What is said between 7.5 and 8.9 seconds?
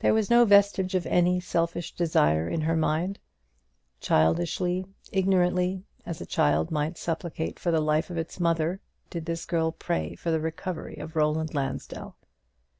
for the life of its mother,